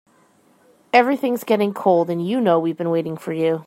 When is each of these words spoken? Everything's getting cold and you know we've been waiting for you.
Everything's 0.93 1.43
getting 1.43 1.75
cold 1.75 2.09
and 2.09 2.27
you 2.27 2.41
know 2.41 2.57
we've 2.59 2.75
been 2.77 2.89
waiting 2.89 3.17
for 3.17 3.33
you. 3.33 3.59